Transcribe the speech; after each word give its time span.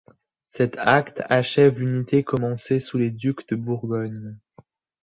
Cet 0.47 0.79
acte 0.79 1.21
achève 1.29 1.77
l'unité 1.77 2.23
commencée 2.23 2.79
sous 2.79 2.97
les 2.97 3.11
ducs 3.11 3.47
de 3.49 3.55
Bourgogne. 3.55 4.35